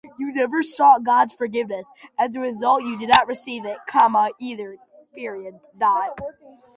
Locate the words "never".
0.33-0.63